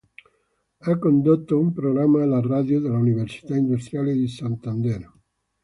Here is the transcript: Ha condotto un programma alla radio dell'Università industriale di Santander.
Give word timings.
Ha 0.79 0.97
condotto 0.97 1.59
un 1.59 1.73
programma 1.73 2.23
alla 2.23 2.41
radio 2.41 2.79
dell'Università 2.79 3.55
industriale 3.55 4.13
di 4.15 4.27
Santander. 4.27 5.07